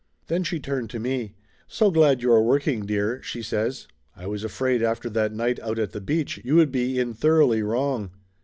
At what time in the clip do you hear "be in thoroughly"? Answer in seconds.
6.71-7.61